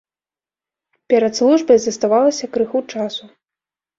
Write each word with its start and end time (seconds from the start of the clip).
Перад 1.13 1.33
службай 1.41 1.77
заставалася 1.83 2.45
крыху 2.55 2.79
часу. 2.95 3.23